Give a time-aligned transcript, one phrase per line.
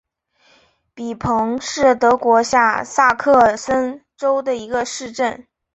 [0.95, 5.45] 比彭是德国下萨克森州的一个市镇。